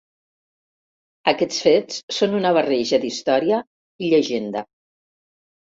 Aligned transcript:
Aquests 1.33 1.59
fets 1.67 2.01
són 2.21 2.35
una 2.41 2.55
barreja 2.59 3.01
d'història 3.05 3.61
i 4.07 4.13
llegenda. 4.17 4.67